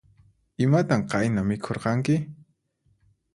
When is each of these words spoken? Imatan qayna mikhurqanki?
Imatan 0.65 1.03
qayna 1.11 1.43
mikhurqanki? 1.51 2.17